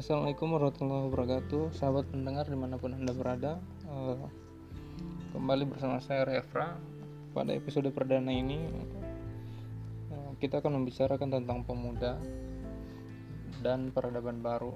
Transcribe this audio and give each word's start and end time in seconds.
Assalamualaikum 0.00 0.56
warahmatullahi 0.56 1.12
wabarakatuh. 1.12 1.76
Sahabat 1.76 2.08
pendengar 2.08 2.48
di 2.48 2.56
mana 2.56 2.80
pun 2.80 2.96
anda 2.96 3.12
berada 3.12 3.60
uh, 3.84 4.16
Kembali 5.36 5.68
bersama 5.68 6.00
saya 6.00 6.24
Refra 6.24 6.80
Pada 7.36 7.52
episode 7.52 7.84
perdana 7.92 8.32
ini 8.32 8.64
uh, 10.08 10.32
Kita 10.40 10.64
akan 10.64 10.80
membicarakan 10.80 11.36
tentang 11.36 11.68
pemuda 11.68 12.16
Dan 13.60 13.92
peradaban 13.92 14.40
baru. 14.40 14.72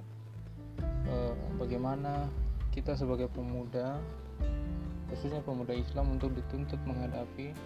Uh, 1.09 1.33
Bagaimana 1.57 2.29
kita 2.77 2.93
sebagai 2.93 3.33
pemuda 3.33 4.05
Khususnya 5.09 5.41
pemuda 5.41 5.73
Islam 5.73 6.21
untuk 6.21 6.37
dituntut 6.37 6.85
menghadapi 6.85 7.57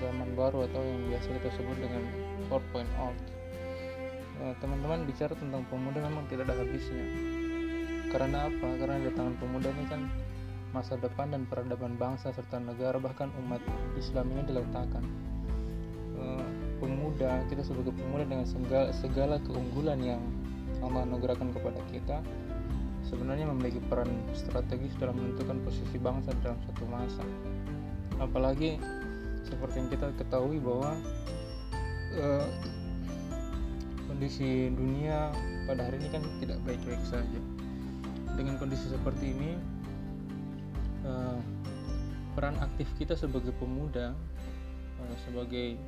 zaman 0.00 0.32
baru 0.32 0.64
atau 0.64 0.80
yang 0.80 1.12
biasa 1.12 1.28
kita 1.28 1.48
sebut 1.60 1.76
dengan 1.76 2.08
4.0 2.48 2.88
Eh, 2.88 3.37
teman-teman 4.62 5.02
bicara 5.06 5.34
tentang 5.34 5.66
pemuda 5.66 5.98
memang 6.02 6.24
tidak 6.30 6.46
ada 6.50 6.62
habisnya. 6.62 7.06
Karena 8.08 8.48
apa? 8.48 8.68
Karena 8.78 8.96
di 9.02 9.10
tangan 9.12 9.34
pemuda 9.36 9.68
ini 9.74 9.84
kan 9.90 10.02
masa 10.72 11.00
depan 11.00 11.32
dan 11.32 11.48
peradaban 11.48 11.96
bangsa 11.96 12.32
serta 12.32 12.60
negara 12.60 13.00
bahkan 13.00 13.32
umat 13.44 13.60
Islam 13.96 14.32
ini 14.32 14.42
diletakkan. 14.48 15.04
Eh, 16.18 16.48
pemuda 16.78 17.42
kita 17.50 17.62
sebagai 17.62 17.92
pemuda 17.94 18.24
dengan 18.24 18.46
segala, 18.46 18.88
segala 18.94 19.36
keunggulan 19.42 20.00
yang 20.00 20.22
Allah 20.80 21.04
anugerahkan 21.04 21.50
kepada 21.50 21.80
kita 21.90 22.18
sebenarnya 23.08 23.48
memiliki 23.48 23.80
peran 23.88 24.10
strategis 24.36 24.92
dalam 25.00 25.16
menentukan 25.16 25.58
posisi 25.64 25.96
bangsa 25.96 26.30
dalam 26.44 26.60
satu 26.68 26.84
masa. 26.86 27.24
Apalagi 28.20 28.76
seperti 29.48 29.80
yang 29.80 29.90
kita 29.90 30.06
ketahui 30.20 30.60
bahwa 30.60 30.92
uh, 32.20 32.46
kondisi 34.18 34.66
dunia 34.74 35.30
pada 35.70 35.86
hari 35.86 36.02
ini 36.02 36.10
kan 36.10 36.26
tidak 36.42 36.58
baik-baik 36.66 36.98
saja. 37.06 37.38
Dengan 38.34 38.58
kondisi 38.58 38.90
seperti 38.90 39.30
ini, 39.30 39.54
uh, 41.06 41.38
peran 42.34 42.58
aktif 42.58 42.90
kita 42.98 43.14
sebagai 43.14 43.54
pemuda, 43.62 44.18
uh, 44.98 45.16
sebagai 45.22 45.78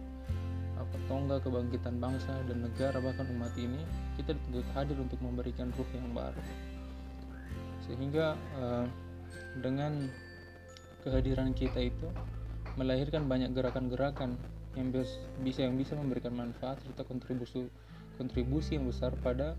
apa 0.79 0.97
tonggak 1.11 1.43
kebangkitan 1.43 1.99
bangsa 1.99 2.31
dan 2.47 2.71
negara 2.71 3.03
bahkan 3.03 3.27
umat 3.35 3.51
ini, 3.59 3.83
kita 4.15 4.39
dituntut 4.39 4.67
hadir 4.79 4.95
untuk 5.03 5.19
memberikan 5.19 5.75
ruh 5.75 5.91
yang 5.91 6.15
baru. 6.15 6.43
Sehingga 7.83 8.39
uh, 8.63 8.87
dengan 9.59 10.07
kehadiran 11.03 11.51
kita 11.51 11.83
itu 11.83 12.07
melahirkan 12.79 13.27
banyak 13.27 13.51
gerakan-gerakan 13.59 14.39
yang 14.79 14.95
bisa 15.43 15.67
yang 15.67 15.75
bisa 15.75 15.99
memberikan 15.99 16.31
manfaat 16.31 16.79
serta 16.87 17.03
kontribusi 17.03 17.67
kontribusi 18.21 18.77
yang 18.77 18.85
besar 18.85 19.17
pada 19.25 19.57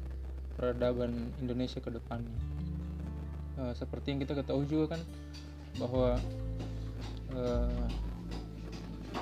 peradaban 0.54 1.34
Indonesia 1.42 1.81
ke 1.81 1.90
depannya. 1.90 2.38
Uh, 3.58 3.73
seperti 3.73 4.14
yang 4.14 4.22
kita 4.22 4.38
ketahui 4.38 4.70
juga 4.70 4.94
kan 4.94 5.02
bahwa 5.81 6.22
uh, 7.34 7.86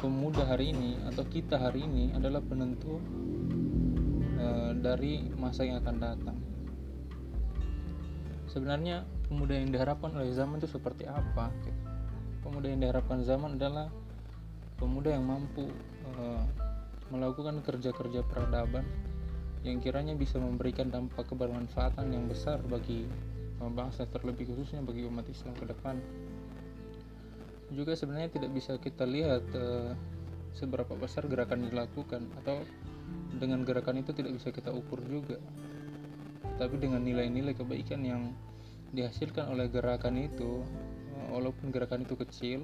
pemuda 0.04 0.44
hari 0.44 0.76
ini 0.76 1.00
atau 1.08 1.24
kita 1.24 1.56
hari 1.56 1.88
ini 1.88 2.12
adalah 2.12 2.44
penentu 2.44 3.00
uh, 4.36 4.76
dari 4.76 5.32
masa 5.40 5.64
yang 5.64 5.80
akan 5.80 5.96
datang. 6.04 6.38
Sebenarnya 8.52 9.08
pemuda 9.32 9.56
yang 9.56 9.72
diharapkan 9.72 10.12
oleh 10.20 10.36
zaman 10.36 10.60
itu 10.60 10.68
seperti 10.68 11.08
apa? 11.08 11.48
Pemuda 12.44 12.68
yang 12.68 12.84
diharapkan 12.84 13.24
zaman 13.24 13.56
adalah 13.56 13.88
pemuda 14.76 15.16
yang 15.16 15.24
mampu 15.24 15.70
uh, 16.18 16.44
melakukan 17.10 17.62
kerja-kerja 17.62 18.26
peradaban 18.26 18.86
yang 19.64 19.84
kiranya 19.84 20.16
bisa 20.16 20.40
memberikan 20.40 20.88
dampak 20.88 21.28
kebermanfaatan 21.28 22.16
yang 22.16 22.32
besar 22.32 22.64
bagi 22.64 23.04
bangsa 23.60 24.08
terlebih 24.08 24.48
khususnya 24.56 24.80
bagi 24.80 25.04
umat 25.04 25.28
Islam 25.28 25.52
ke 25.60 25.68
depan. 25.68 26.00
Juga 27.76 27.92
sebenarnya 27.92 28.32
tidak 28.32 28.56
bisa 28.56 28.80
kita 28.80 29.04
lihat 29.04 29.44
uh, 29.52 29.92
seberapa 30.56 30.96
besar 30.96 31.28
gerakan 31.28 31.68
dilakukan 31.68 32.24
atau 32.40 32.64
dengan 33.36 33.68
gerakan 33.68 34.00
itu 34.00 34.16
tidak 34.16 34.40
bisa 34.40 34.56
kita 34.56 34.72
ukur 34.72 35.04
juga. 35.04 35.36
Tapi 36.56 36.76
dengan 36.80 37.04
nilai-nilai 37.04 37.52
kebaikan 37.56 38.00
yang 38.08 38.32
dihasilkan 38.96 39.52
oleh 39.52 39.68
gerakan 39.68 40.16
itu, 40.18 40.64
uh, 41.20 41.28
walaupun 41.36 41.76
gerakan 41.76 42.08
itu 42.08 42.16
kecil, 42.16 42.60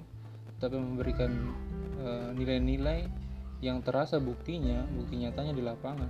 tapi 0.56 0.80
memberikan 0.80 1.52
eh, 2.00 2.32
nilai-nilai 2.32 3.12
yang 3.60 3.84
terasa 3.84 4.24
buktinya, 4.24 4.88
bukti 4.96 5.20
nyatanya 5.20 5.52
di 5.52 5.60
lapangan 5.60 6.08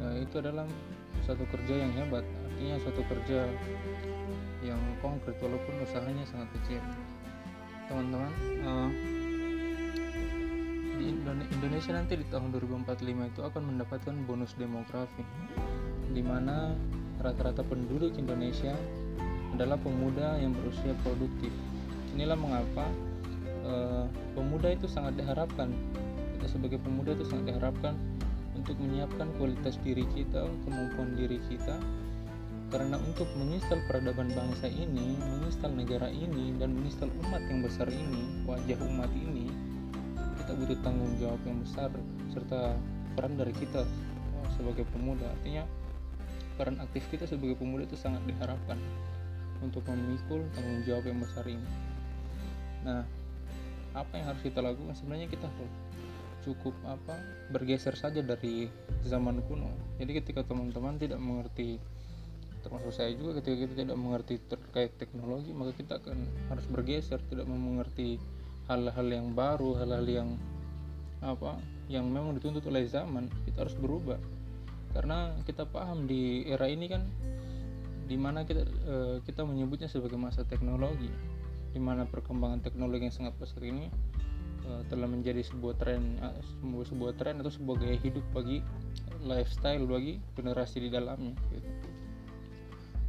ya, 0.00 0.08
itu 0.22 0.34
adalah 0.40 0.66
satu 1.24 1.44
kerja 1.48 1.74
yang 1.86 1.92
hebat. 1.96 2.24
Artinya 2.24 2.76
suatu 2.80 3.02
kerja 3.08 3.48
yang 4.64 4.80
konkret 5.00 5.36
walaupun 5.42 5.74
usahanya 5.84 6.24
sangat 6.28 6.48
kecil. 6.60 6.82
Teman-teman 7.86 8.32
uh, 8.66 8.90
di 10.96 11.12
Indonesia 11.54 11.92
nanti 11.92 12.16
di 12.16 12.26
tahun 12.32 12.50
2045 12.56 13.30
itu 13.36 13.40
akan 13.44 13.62
mendapatkan 13.74 14.14
bonus 14.24 14.56
demografi 14.56 15.22
di 16.10 16.24
mana 16.24 16.72
rata-rata 17.20 17.60
penduduk 17.62 18.16
Indonesia 18.16 18.72
adalah 19.52 19.76
pemuda 19.76 20.40
yang 20.40 20.56
berusia 20.56 20.96
produktif. 21.04 21.52
Inilah 22.16 22.36
mengapa 22.36 22.88
uh, 23.64 24.04
pemuda 24.32 24.72
itu 24.72 24.88
sangat 24.88 25.20
diharapkan. 25.20 25.72
Kita 26.36 26.46
sebagai 26.48 26.80
pemuda 26.80 27.12
itu 27.12 27.24
sangat 27.28 27.54
diharapkan 27.54 27.94
untuk 28.66 28.82
menyiapkan 28.82 29.30
kualitas 29.38 29.78
diri 29.86 30.02
kita, 30.10 30.42
kemampuan 30.66 31.14
diri 31.14 31.38
kita. 31.46 31.78
Karena 32.66 32.98
untuk 32.98 33.30
menginstal 33.38 33.78
peradaban 33.86 34.26
bangsa 34.34 34.66
ini, 34.66 35.14
menginstal 35.22 35.70
negara 35.70 36.10
ini, 36.10 36.50
dan 36.58 36.74
menginstal 36.74 37.06
umat 37.22 37.46
yang 37.46 37.62
besar 37.62 37.86
ini, 37.86 38.42
wajah 38.42 38.74
umat 38.90 39.06
ini, 39.14 39.46
kita 40.42 40.50
butuh 40.58 40.78
tanggung 40.82 41.14
jawab 41.22 41.38
yang 41.46 41.62
besar 41.62 41.94
serta 42.34 42.74
peran 43.14 43.38
dari 43.38 43.54
kita 43.54 43.86
oh, 44.34 44.46
sebagai 44.58 44.82
pemuda. 44.90 45.30
Artinya 45.30 45.62
peran 46.58 46.82
aktif 46.82 47.06
kita 47.06 47.22
sebagai 47.30 47.54
pemuda 47.54 47.86
itu 47.86 47.94
sangat 47.94 48.26
diharapkan 48.26 48.82
untuk 49.62 49.86
memikul 49.86 50.42
tanggung 50.58 50.82
jawab 50.82 51.06
yang 51.06 51.22
besar 51.22 51.46
ini. 51.46 51.70
Nah, 52.82 53.06
apa 53.94 54.10
yang 54.18 54.26
harus 54.26 54.42
kita 54.42 54.58
lakukan? 54.58 54.98
Sebenarnya 54.98 55.30
kita 55.30 55.46
harus 55.46 55.70
cukup 56.46 56.72
apa 56.86 57.18
bergeser 57.50 57.98
saja 57.98 58.22
dari 58.22 58.70
zaman 59.02 59.42
kuno. 59.50 59.68
Jadi 59.98 60.22
ketika 60.22 60.46
teman-teman 60.46 60.94
tidak 61.02 61.18
mengerti 61.18 61.82
termasuk 62.62 62.94
saya 62.94 63.14
juga 63.14 63.42
ketika 63.42 63.66
kita 63.66 63.74
tidak 63.86 63.98
mengerti 63.98 64.42
terkait 64.42 64.90
teknologi 64.98 65.54
maka 65.54 65.70
kita 65.78 66.02
akan 66.02 66.26
harus 66.50 66.66
bergeser 66.66 67.22
tidak 67.30 67.46
mengerti 67.46 68.18
hal-hal 68.66 69.06
yang 69.06 69.30
baru 69.38 69.78
hal-hal 69.78 70.02
yang 70.02 70.34
apa 71.22 71.62
yang 71.86 72.06
memang 72.10 72.34
dituntut 72.38 72.66
oleh 72.66 72.86
zaman. 72.86 73.30
Kita 73.46 73.66
harus 73.66 73.76
berubah. 73.78 74.18
Karena 74.94 75.34
kita 75.44 75.68
paham 75.68 76.08
di 76.08 76.46
era 76.48 76.66
ini 76.66 76.86
kan 76.88 77.02
di 78.06 78.14
mana 78.14 78.46
kita 78.46 78.62
eh, 78.64 79.16
kita 79.26 79.42
menyebutnya 79.42 79.90
sebagai 79.90 80.18
masa 80.18 80.42
teknologi. 80.46 81.10
Di 81.70 81.80
mana 81.82 82.08
perkembangan 82.08 82.64
teknologi 82.64 83.04
yang 83.10 83.14
sangat 83.14 83.36
besar 83.36 83.60
ini 83.60 83.92
uh, 84.66 84.82
telah 84.90 85.08
menjadi 85.08 85.42
sebuah 85.46 85.74
tren 85.78 86.18
uh, 86.20 86.34
sebuah 86.62 86.84
sebuah 86.90 87.12
tren 87.16 87.40
atau 87.40 87.52
sebuah 87.52 87.76
gaya 87.80 87.98
hidup 88.02 88.24
bagi 88.34 88.60
lifestyle 89.22 89.86
bagi 89.86 90.18
generasi 90.34 90.82
di 90.82 90.88
dalamnya 90.90 91.34
gitu. 91.54 91.68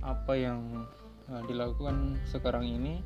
apa 0.02 0.34
yang 0.40 0.88
uh, 1.28 1.44
dilakukan 1.46 2.16
sekarang 2.30 2.66
ini 2.66 3.04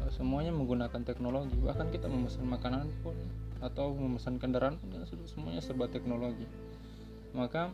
uh, 0.00 0.10
semuanya 0.10 0.50
menggunakan 0.54 1.02
teknologi. 1.04 1.54
Bahkan 1.60 1.92
kita 1.92 2.08
memesan 2.08 2.48
makanan 2.48 2.88
pun 3.04 3.14
atau 3.62 3.94
memesan 3.94 4.42
kendaraan 4.42 4.80
pun 4.80 4.96
ya, 4.96 5.04
semuanya 5.28 5.60
serba 5.62 5.86
teknologi. 5.86 6.48
Maka 7.36 7.70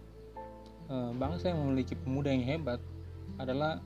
uh, 0.90 1.12
bangsa 1.14 1.54
yang 1.54 1.62
memiliki 1.64 1.94
pemuda 1.94 2.34
yang 2.34 2.44
hebat 2.44 2.80
adalah 3.38 3.78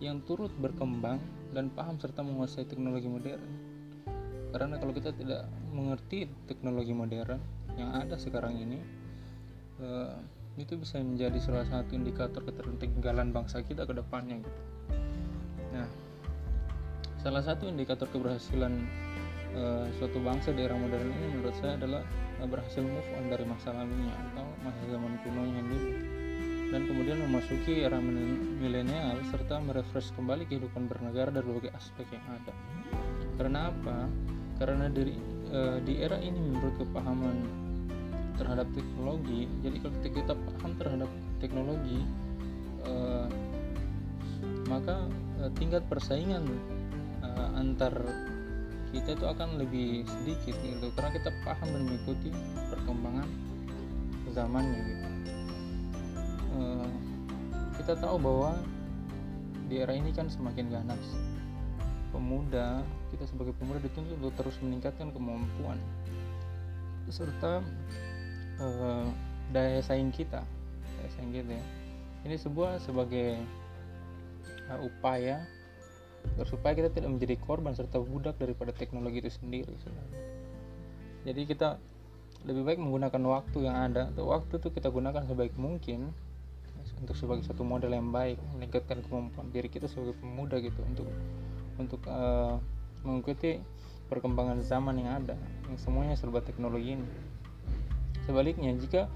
yang 0.00 0.20
turut 0.24 0.52
berkembang 0.60 1.20
dan 1.52 1.68
paham 1.72 2.00
serta 2.00 2.24
menguasai 2.24 2.64
teknologi 2.64 3.08
modern 3.10 3.69
karena 4.50 4.76
kalau 4.76 4.92
kita 4.92 5.14
tidak 5.14 5.46
mengerti 5.70 6.26
teknologi 6.50 6.92
modern 6.92 7.40
yang 7.78 7.90
ada 7.94 8.18
sekarang 8.18 8.58
ini 8.58 8.78
uh, 9.80 10.18
itu 10.58 10.76
bisa 10.76 11.00
menjadi 11.00 11.38
salah 11.40 11.66
satu 11.70 11.96
indikator 11.96 12.44
ketertinggalan 12.44 13.32
bangsa 13.32 13.64
kita 13.64 13.88
ke 13.88 13.94
depannya 13.96 14.42
gitu. 14.42 14.60
Nah, 15.72 15.88
salah 17.22 17.40
satu 17.40 17.70
indikator 17.70 18.10
keberhasilan 18.10 18.74
uh, 19.56 19.86
suatu 19.96 20.18
bangsa 20.20 20.52
di 20.52 20.66
era 20.66 20.76
modern 20.76 21.08
ini 21.08 21.26
menurut 21.38 21.56
saya 21.62 21.78
adalah 21.80 22.02
uh, 22.42 22.48
berhasil 22.50 22.82
move 22.82 23.08
on 23.16 23.24
dari 23.30 23.44
masa 23.46 23.72
lalunya 23.72 24.12
atau 24.12 24.46
masa 24.66 24.82
zaman 24.90 25.12
kuno 25.24 25.42
yang 25.48 25.66
dulu 25.70 25.90
dan 26.70 26.86
kemudian 26.86 27.18
memasuki 27.18 27.82
era 27.82 27.98
milenial 27.98 29.18
serta 29.34 29.58
merefresh 29.58 30.14
kembali 30.14 30.46
kehidupan 30.46 30.86
bernegara 30.86 31.34
dari 31.34 31.42
berbagai 31.42 31.74
aspek 31.74 32.06
yang 32.14 32.22
ada. 32.30 32.54
Karena 33.34 33.74
apa? 33.74 34.06
Karena 34.60 34.92
dari 34.92 35.16
uh, 35.50 35.80
di 35.80 36.04
era 36.04 36.20
ini 36.20 36.36
menurut 36.36 36.76
kepahaman 36.76 37.36
terhadap 38.36 38.68
teknologi 38.76 39.48
jadi 39.64 39.76
kalau 39.80 39.96
kita 40.04 40.34
paham 40.36 40.72
terhadap 40.76 41.10
teknologi 41.40 42.00
uh, 42.84 43.26
maka 44.68 45.08
uh, 45.42 45.50
tingkat 45.58 45.82
persaingan 45.90 46.46
uh, 47.24 47.58
antar 47.58 47.92
kita 48.90 49.14
itu 49.14 49.26
akan 49.26 49.62
lebih 49.62 50.02
sedikit 50.06 50.56
gitu. 50.62 50.86
Karena 50.98 51.10
kita 51.14 51.30
paham 51.46 51.68
dan 51.70 51.82
mengikuti 51.86 52.28
perkembangan 52.70 53.28
zamannya 54.34 54.80
gitu. 54.82 55.06
Uh, 56.54 56.90
kita 57.78 57.94
tahu 57.98 58.18
bahwa 58.18 58.58
di 59.70 59.78
era 59.78 59.94
ini 59.94 60.10
kan 60.10 60.26
semakin 60.26 60.70
ganas. 60.70 61.02
Pemuda 62.10 62.82
kita 63.10 63.26
sebagai 63.26 63.54
pemuda 63.58 63.82
dituntut 63.82 64.16
untuk 64.18 64.34
terus 64.38 64.56
meningkatkan 64.62 65.10
kemampuan 65.10 65.78
serta 67.10 67.58
uh, 68.62 69.06
daya 69.50 69.82
saing 69.82 70.14
kita 70.14 70.46
daya 70.98 71.10
saing 71.18 71.34
kita 71.34 71.58
ya 71.58 71.64
ini 72.22 72.36
sebuah 72.38 72.78
sebagai 72.84 73.40
uh, 74.70 74.80
upaya 74.84 75.42
supaya 76.44 76.76
kita 76.76 76.92
tidak 76.92 77.10
menjadi 77.16 77.36
korban 77.40 77.72
serta 77.72 77.96
budak 78.00 78.36
daripada 78.36 78.76
teknologi 78.76 79.24
itu 79.24 79.32
sendiri 79.32 79.72
sebenarnya. 79.80 80.20
Jadi 81.24 81.40
kita 81.48 81.68
lebih 82.48 82.64
baik 82.64 82.80
menggunakan 82.80 83.22
waktu 83.28 83.58
yang 83.68 83.76
ada 83.76 84.08
atau 84.12 84.32
waktu 84.32 84.56
itu 84.56 84.68
kita 84.72 84.88
gunakan 84.88 85.24
sebaik 85.28 85.52
mungkin 85.60 86.12
untuk 87.00 87.16
sebagai 87.16 87.44
satu 87.44 87.64
model 87.64 87.92
yang 87.92 88.08
baik 88.08 88.40
meningkatkan 88.56 89.04
kemampuan 89.04 89.52
diri 89.52 89.68
kita 89.68 89.88
sebagai 89.88 90.16
pemuda 90.20 90.56
gitu 90.60 90.80
untuk 90.84 91.08
untuk 91.76 92.00
uh, 92.08 92.56
mengikuti 93.06 93.60
perkembangan 94.10 94.60
zaman 94.66 94.98
yang 94.98 95.22
ada 95.22 95.38
yang 95.70 95.78
semuanya 95.78 96.18
serba 96.18 96.42
teknologi 96.42 96.98
ini. 96.98 97.08
Sebaliknya 98.26 98.74
jika 98.74 99.06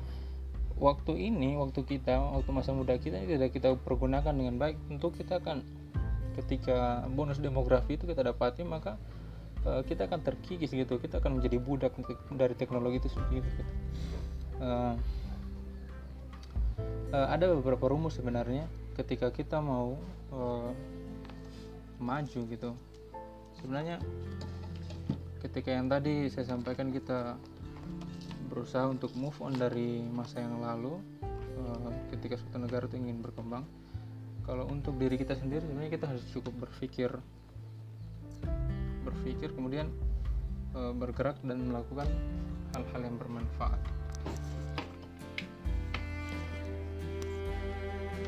waktu 0.79 1.31
ini 1.31 1.59
waktu 1.59 1.83
kita 1.83 2.19
waktu 2.19 2.51
masa 2.51 2.75
muda 2.75 2.99
kita 2.99 3.19
ini 3.19 3.39
tidak 3.39 3.55
kita 3.55 3.75
pergunakan 3.79 4.35
dengan 4.35 4.59
baik 4.59 4.79
tentu 4.91 5.11
kita 5.15 5.39
akan 5.43 5.63
ketika 6.35 7.07
bonus 7.15 7.39
demografi 7.39 7.95
itu 7.95 8.11
kita 8.11 8.27
dapati 8.27 8.67
maka 8.67 8.99
uh, 9.67 9.83
kita 9.83 10.07
akan 10.07 10.23
terkikis 10.23 10.71
gitu. 10.71 10.99
Kita 11.03 11.19
akan 11.19 11.43
menjadi 11.43 11.59
budak 11.59 11.95
dari 12.35 12.55
teknologi 12.55 13.03
itu 13.03 13.11
sendiri 13.11 13.43
gitu. 13.43 13.63
uh, 14.63 14.95
uh, 17.11 17.29
ada 17.31 17.51
beberapa 17.55 17.91
rumus 17.91 18.19
sebenarnya 18.19 18.67
ketika 18.95 19.31
kita 19.35 19.59
mau 19.59 19.99
uh, 20.31 20.71
maju 21.99 22.41
gitu 22.51 22.75
sebenarnya 23.65 23.97
ketika 25.41 25.73
yang 25.73 25.89
tadi 25.89 26.29
saya 26.29 26.53
sampaikan 26.53 26.93
kita 26.93 27.41
berusaha 28.53 28.85
untuk 28.93 29.17
move 29.17 29.41
on 29.41 29.57
dari 29.57 30.05
masa 30.05 30.45
yang 30.45 30.61
lalu 30.61 31.01
uh, 31.57 31.89
ketika 32.13 32.37
suatu 32.37 32.61
negara 32.61 32.85
itu 32.85 33.01
ingin 33.01 33.25
berkembang 33.25 33.65
kalau 34.45 34.69
untuk 34.69 35.01
diri 35.01 35.17
kita 35.17 35.33
sendiri 35.33 35.65
sebenarnya 35.65 35.93
kita 35.97 36.07
harus 36.13 36.21
cukup 36.29 36.69
berpikir 36.69 37.09
berpikir 39.05 39.53
kemudian 39.57 39.89
e, 40.73 40.81
bergerak 40.97 41.41
dan 41.45 41.65
melakukan 41.65 42.09
hal-hal 42.73 43.01
yang 43.05 43.17
bermanfaat. 43.21 43.81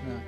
Nah 0.04 0.22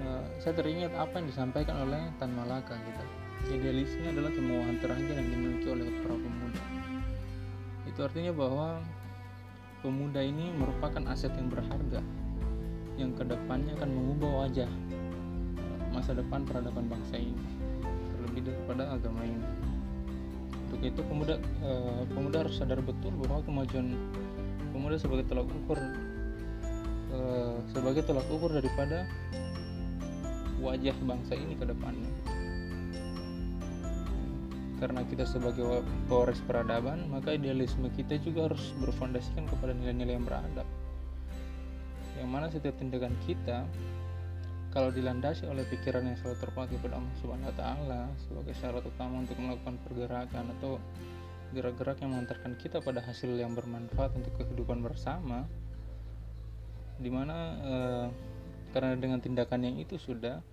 e, 0.00 0.08
saya 0.40 0.52
teringat 0.56 0.92
apa 0.96 1.20
yang 1.20 1.28
disampaikan 1.28 1.76
oleh 1.88 2.08
Tan 2.16 2.32
Malaka 2.36 2.76
gitu 2.80 3.25
idealisme 3.50 4.06
adalah 4.10 4.30
kemauan 4.34 4.76
terakhir 4.82 5.14
yang 5.14 5.28
dimiliki 5.30 5.66
oleh 5.70 5.86
para 6.02 6.14
pemuda. 6.18 6.62
Itu 7.86 8.00
artinya 8.02 8.32
bahwa 8.34 8.68
pemuda 9.80 10.20
ini 10.24 10.50
merupakan 10.56 11.02
aset 11.10 11.30
yang 11.38 11.48
berharga 11.52 12.02
yang 12.96 13.12
ke 13.12 13.22
depannya 13.28 13.76
akan 13.76 13.90
mengubah 13.92 14.30
wajah 14.44 14.70
masa 15.92 16.16
depan 16.16 16.48
peradaban 16.48 16.88
bangsa 16.88 17.20
ini 17.20 17.44
terlebih 18.16 18.52
daripada 18.52 18.92
agama 18.92 19.22
ini. 19.24 19.48
Untuk 20.66 20.80
itu 20.82 21.00
pemuda 21.06 21.38
eh, 21.40 22.02
pemuda 22.10 22.36
harus 22.42 22.56
sadar 22.58 22.80
betul 22.82 23.14
bahwa 23.20 23.44
kemajuan 23.44 23.94
pemuda 24.74 24.96
sebagai 24.98 25.28
tolak 25.28 25.46
ukur 25.46 25.78
eh, 27.12 27.56
sebagai 27.70 28.02
tolak 28.02 28.26
ukur 28.32 28.50
daripada 28.50 29.06
wajah 30.60 30.96
bangsa 31.04 31.36
ini 31.36 31.54
ke 31.54 31.68
depannya 31.68 32.15
karena 34.76 35.00
kita 35.08 35.24
sebagai 35.24 35.84
pewaris 36.06 36.40
peradaban 36.44 37.08
maka 37.08 37.32
idealisme 37.32 37.88
kita 37.96 38.20
juga 38.20 38.52
harus 38.52 38.76
berfondasikan 38.76 39.48
kepada 39.48 39.72
nilai-nilai 39.72 40.14
yang 40.20 40.26
beradab. 40.28 40.68
Yang 42.16 42.28
mana 42.28 42.46
setiap 42.48 42.74
tindakan 42.80 43.12
kita 43.24 43.64
kalau 44.76 44.92
dilandasi 44.92 45.48
oleh 45.48 45.64
pikiran 45.72 46.04
yang 46.04 46.20
selalu 46.20 46.36
terpaku 46.36 46.76
kepada 46.76 47.00
Allah 47.00 47.14
Subhanahu 47.24 47.48
wa 47.48 47.56
taala 47.56 48.02
sebagai 48.28 48.54
syarat 48.60 48.84
utama 48.84 49.24
untuk 49.24 49.40
melakukan 49.40 49.80
pergerakan 49.88 50.52
atau 50.60 50.76
gerak-gerak 51.56 51.96
yang 52.04 52.12
mengantarkan 52.12 52.52
kita 52.60 52.84
pada 52.84 53.00
hasil 53.00 53.32
yang 53.32 53.56
bermanfaat 53.56 54.12
untuk 54.12 54.36
kehidupan 54.36 54.84
bersama 54.84 55.48
di 57.00 57.08
mana 57.08 57.36
eh, 57.64 58.06
karena 58.76 59.00
dengan 59.00 59.20
tindakan 59.24 59.64
yang 59.64 59.76
itu 59.80 59.96
sudah 59.96 60.44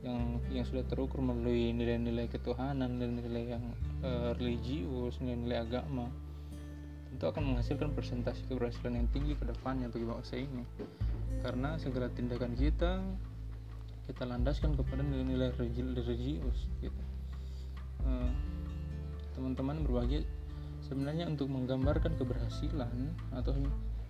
yang 0.00 0.40
yang 0.48 0.64
sudah 0.64 0.80
terukur 0.88 1.20
melalui 1.20 1.76
nilai-nilai 1.76 2.32
ketuhanan 2.32 2.96
nilai-nilai 2.96 3.44
yang 3.52 3.64
eh, 4.00 4.32
religius 4.40 5.20
nilai-nilai 5.20 5.60
agama. 5.60 6.08
Tentu 7.10 7.24
akan 7.26 7.42
menghasilkan 7.52 7.92
presentasi 7.92 8.46
keberhasilan 8.48 9.04
yang 9.04 9.08
tinggi 9.12 9.36
ke 9.36 9.44
depannya 9.44 9.92
bagi 9.92 10.06
bangsa 10.08 10.34
ini. 10.40 10.64
Karena 11.44 11.76
segala 11.76 12.08
tindakan 12.12 12.56
kita 12.56 13.02
kita 14.08 14.22
landaskan 14.26 14.74
kepada 14.74 15.04
nilai-nilai 15.04 15.52
religius 15.60 16.70
gitu. 16.80 17.02
Eh, 18.08 18.30
teman-teman 19.36 19.84
berbagi 19.84 20.24
sebenarnya 20.80 21.28
untuk 21.28 21.52
menggambarkan 21.52 22.16
keberhasilan 22.16 23.12
atau 23.36 23.52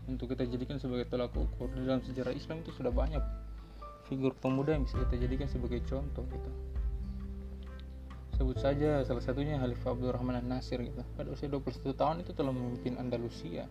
untuk 0.09 0.33
kita 0.33 0.47
jadikan 0.47 0.79
sebagai 0.79 1.11
tolak 1.11 1.35
ukur 1.35 1.69
dalam 1.75 2.01
sejarah 2.03 2.33
Islam 2.33 2.63
itu 2.65 2.73
sudah 2.79 2.91
banyak 2.95 3.21
figur 4.11 4.35
pemuda 4.35 4.75
yang 4.75 4.83
bisa 4.83 4.99
kita 5.07 5.23
jadikan 5.23 5.47
sebagai 5.47 5.81
contoh 5.87 6.27
gitu. 6.27 6.51
Sebut 8.35 8.59
saja 8.59 9.07
salah 9.07 9.23
satunya 9.23 9.61
Khalifah 9.62 9.95
Abdul 9.95 10.11
Rahman 10.11 10.43
An-Nasir 10.43 10.83
gitu. 10.83 11.07
Pada 11.15 11.31
usia 11.31 11.47
21 11.47 11.95
tahun 11.95 12.17
itu 12.27 12.35
telah 12.35 12.51
memimpin 12.51 12.99
Andalusia. 12.99 13.71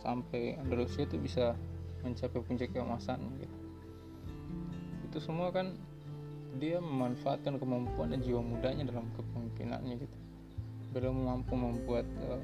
Sampai 0.00 0.56
Andalusia 0.56 1.04
itu 1.04 1.20
bisa 1.20 1.52
mencapai 2.00 2.40
puncak 2.40 2.72
keemasan 2.72 3.20
gitu. 3.42 3.56
Itu 5.10 5.18
semua 5.20 5.52
kan 5.52 5.76
dia 6.56 6.80
memanfaatkan 6.80 7.60
kemampuan 7.60 8.16
dan 8.16 8.24
jiwa 8.24 8.40
mudanya 8.40 8.88
dalam 8.88 9.12
kepemimpinannya 9.12 9.94
gitu. 10.00 10.16
Beliau 10.94 11.12
mampu 11.12 11.52
membuat 11.52 12.08
uh, 12.24 12.40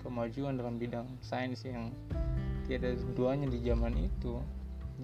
kemajuan 0.00 0.56
dalam 0.56 0.80
bidang 0.80 1.10
sains 1.20 1.60
yang 1.66 1.92
tiada 2.64 2.94
duanya 3.18 3.50
di 3.50 3.60
zaman 3.66 3.98
itu 3.98 4.40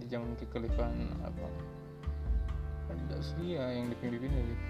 di 0.01 0.07
zaman 0.09 0.37
kekhalifahan 0.37 0.95
apa. 1.25 1.49
Andalusia 2.87 3.63
yang 3.75 3.91
dipimpinnya 3.91 4.43
gitu. 4.47 4.65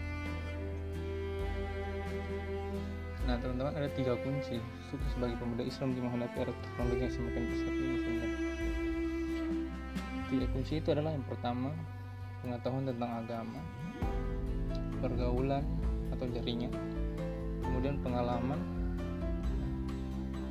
Nah 3.27 3.35
teman-teman 3.43 3.75
ada 3.75 3.89
tiga 3.93 4.15
kunci. 4.23 4.63
Sukses 4.89 5.13
bagi 5.19 5.35
pemuda 5.35 5.67
Islam 5.67 5.99
di 5.99 6.01
menghadapi 6.01 6.37
era 6.47 6.55
teknologi 6.63 7.03
yang 7.03 7.13
semakin 7.13 7.43
pesat 7.51 7.75
ini 7.75 7.97
sebenarnya. 7.99 8.41
Tiga 10.27 10.47
kunci 10.55 10.73
itu 10.79 10.89
adalah 10.95 11.11
yang 11.11 11.27
pertama 11.27 11.71
pengetahuan 12.43 12.85
tentang 12.87 13.13
agama, 13.27 13.61
pergaulan 15.03 15.65
atau 16.15 16.27
jaringan, 16.31 16.73
kemudian 17.67 17.99
pengalaman 18.01 18.61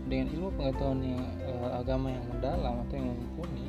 dengan 0.06 0.28
ilmu 0.38 0.50
pengetahuan 0.54 1.02
yang 1.02 1.24
eh, 1.42 1.70
agama 1.74 2.14
yang 2.14 2.26
mendalam 2.30 2.76
atau 2.86 2.94
yang 2.94 3.10
mumpuni 3.10 3.66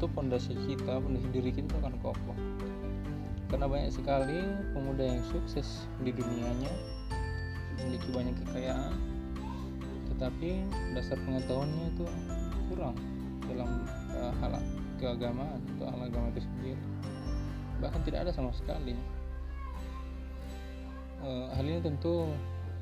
tentu 0.00 0.16
fondasi 0.16 0.56
kita 0.64 0.96
fondasi 0.96 1.28
diri 1.28 1.52
kita 1.52 1.76
akan 1.76 1.92
kokoh. 2.00 2.38
Karena 3.52 3.68
banyak 3.68 3.92
sekali 3.92 4.40
pemuda 4.72 5.04
yang 5.04 5.20
sukses 5.28 5.84
di 6.00 6.08
dunianya 6.08 6.72
memiliki 7.76 8.08
banyak 8.08 8.32
kekayaan 8.40 8.96
tetapi 10.08 10.64
dasar 10.96 11.20
pengetahuannya 11.20 11.84
itu 11.92 12.08
kurang 12.72 12.96
dalam 13.44 13.84
uh, 14.16 14.32
hal 14.40 14.56
keagamaan 14.96 15.60
atau 15.76 15.92
hal 15.92 16.00
agama 16.08 16.32
itu 16.32 16.48
sendiri. 16.48 16.80
Bahkan 17.84 18.00
tidak 18.08 18.24
ada 18.24 18.32
sama 18.32 18.56
sekali. 18.56 18.96
E, 21.20 21.28
hal 21.52 21.64
ini 21.64 21.80
tentu 21.80 22.28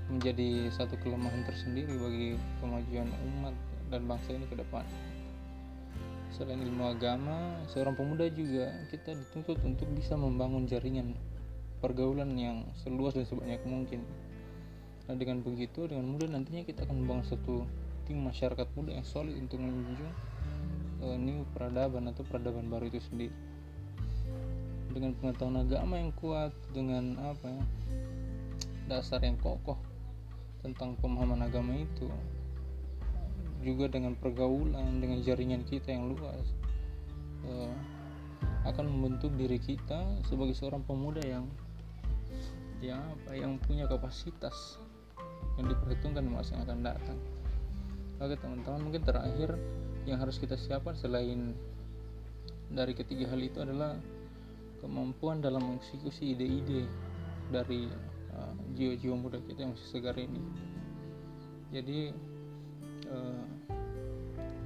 menjadi 0.06 0.70
satu 0.70 0.94
kelemahan 1.02 1.42
tersendiri 1.46 1.94
bagi 1.98 2.28
kemajuan 2.62 3.10
umat 3.10 3.54
dan 3.90 4.06
bangsa 4.06 4.34
ini 4.34 4.46
ke 4.50 4.58
depan 4.58 4.86
selain 6.28 6.60
ilmu 6.60 6.84
agama 6.84 7.56
seorang 7.72 7.96
pemuda 7.96 8.28
juga 8.28 8.68
kita 8.92 9.16
dituntut 9.16 9.58
untuk 9.64 9.88
bisa 9.96 10.14
membangun 10.14 10.68
jaringan 10.68 11.16
pergaulan 11.80 12.34
yang 12.36 12.66
seluas 12.76 13.14
dan 13.14 13.24
sebanyak 13.24 13.62
mungkin. 13.64 14.02
Nah 15.08 15.16
dengan 15.16 15.40
begitu 15.40 15.88
dengan 15.88 16.10
mudah 16.10 16.28
nantinya 16.28 16.66
kita 16.66 16.84
akan 16.84 17.06
membangun 17.06 17.26
satu 17.26 17.64
tim 18.04 18.20
masyarakat 18.24 18.66
muda 18.76 18.98
yang 18.98 19.06
solid 19.06 19.36
untuk 19.36 19.60
menjunjung 19.62 20.12
uh, 21.04 21.16
new 21.16 21.46
peradaban 21.56 22.10
atau 22.10 22.26
peradaban 22.26 22.68
baru 22.68 22.90
itu 22.92 23.00
sendiri. 23.08 23.34
Dengan 24.92 25.14
pengetahuan 25.16 25.64
agama 25.64 26.00
yang 26.00 26.12
kuat 26.16 26.52
dengan 26.72 27.16
apa 27.20 27.46
ya 27.46 27.64
dasar 28.88 29.20
yang 29.20 29.36
kokoh 29.36 29.76
tentang 30.64 30.96
pemahaman 30.98 31.44
agama 31.44 31.76
itu 31.76 32.08
juga 33.62 33.90
dengan 33.90 34.14
pergaulan 34.14 35.02
dengan 35.02 35.18
jaringan 35.22 35.66
kita 35.66 35.90
yang 35.94 36.14
luas 36.14 36.46
uh, 37.46 37.74
akan 38.66 38.86
membentuk 38.86 39.34
diri 39.34 39.58
kita 39.58 39.98
sebagai 40.28 40.54
seorang 40.54 40.84
pemuda 40.84 41.22
yang 41.24 41.46
yang 42.78 43.02
apa 43.02 43.34
yang 43.34 43.58
punya 43.66 43.90
kapasitas 43.90 44.78
yang 45.58 45.66
diperhitungkan 45.66 46.22
di 46.22 46.30
masa 46.30 46.54
yang 46.54 46.64
akan 46.70 46.80
datang 46.86 47.18
oke 48.22 48.34
teman-teman 48.38 48.80
mungkin 48.86 49.02
terakhir 49.02 49.58
yang 50.06 50.22
harus 50.22 50.38
kita 50.38 50.54
siapkan 50.54 50.94
selain 50.94 51.58
dari 52.68 52.92
ketiga 52.92 53.28
hal 53.32 53.40
itu 53.40 53.58
adalah 53.64 53.96
kemampuan 54.84 55.42
dalam 55.42 55.64
mengeksekusi 55.64 56.36
ide-ide 56.36 56.86
dari 57.48 57.88
uh, 58.36 58.54
jiwa-jiwa 58.76 59.14
uh, 59.16 59.20
muda 59.20 59.38
kita 59.42 59.64
yang 59.66 59.72
masih 59.74 59.88
segar 59.88 60.16
ini. 60.20 60.42
Jadi 61.72 62.12
uh, 63.10 63.44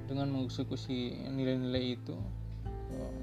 dengan 0.06 0.28
mengeksekusi 0.34 1.26
nilai-nilai 1.30 1.96
itu 1.96 2.16
uh, 2.96 3.16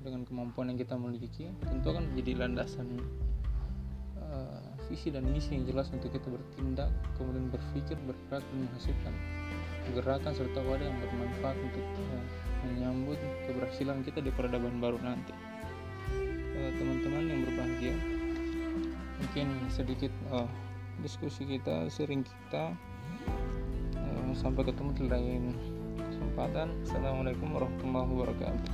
dengan 0.00 0.24
kemampuan 0.24 0.72
yang 0.72 0.78
kita 0.80 0.96
miliki 0.96 1.52
tentu 1.66 1.86
akan 1.92 2.08
menjadi 2.14 2.46
landasan 2.46 2.88
visi 4.90 5.14
dan 5.14 5.22
misi 5.22 5.54
yang 5.54 5.70
jelas 5.70 5.86
untuk 5.94 6.10
kita 6.10 6.26
bertindak 6.26 6.90
kemudian 7.14 7.46
berpikir 7.46 7.94
bergerak 8.10 8.42
dan 8.42 8.58
menghasilkan 8.58 9.14
gerakan 9.94 10.32
serta 10.34 10.60
wadah 10.66 10.82
yang 10.82 10.98
bermanfaat 10.98 11.56
untuk 11.62 11.86
menyambut 12.66 13.18
keberhasilan 13.46 14.02
kita 14.02 14.20
di 14.20 14.30
peradaban 14.34 14.82
baru 14.82 14.98
nanti. 15.00 15.32
Eh, 16.60 16.70
teman-teman 16.76 17.24
yang 17.24 17.40
berbahagia 17.48 17.94
mungkin 19.20 19.46
sedikit 19.72 20.12
uh, 20.32 20.48
diskusi 21.00 21.44
kita 21.44 21.88
sering 21.92 22.24
kita 22.24 22.72
sampai 24.34 24.66
ketemu 24.66 24.90
di 24.96 25.04
lain 25.08 25.54
kesempatan. 25.96 26.68
Assalamualaikum 26.84 27.48
warahmatullahi 27.54 28.08
wabarakatuh 28.10 28.72